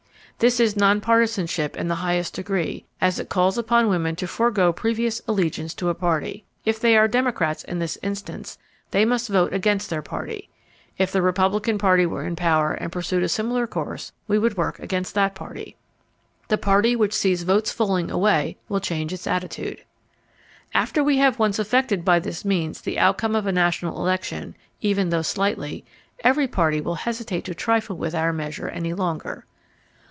[0.39, 4.73] This is non partisanship in the highest degree, as it calls upon women to forego
[4.73, 6.45] previous allegiance to a party.
[6.65, 8.57] If they are Democrats in this instance,
[8.89, 10.49] they must vote against their party.
[10.97, 14.79] If the Republican Party were in power and pursued a similar course, we would work
[14.79, 15.75] against that party.
[16.47, 19.83] The party which sees votes falling away will change its attitude.
[20.73, 25.09] After we have once affected by this means the outcome of a national election, even
[25.09, 25.85] though slightly,
[26.23, 29.45] every party will hesitate to trifle with our measure any longer.